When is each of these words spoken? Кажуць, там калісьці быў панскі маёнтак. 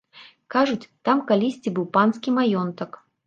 Кажуць, 0.55 0.89
там 1.09 1.21
калісьці 1.31 1.73
быў 1.77 1.85
панскі 1.99 2.35
маёнтак. 2.41 2.91